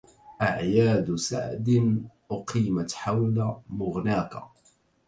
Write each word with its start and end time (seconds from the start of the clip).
اعيادُ 0.41 1.15
سعد 1.15 1.99
أقيمت 2.31 2.93
حول 2.93 3.61
مغناكِ 3.69 4.33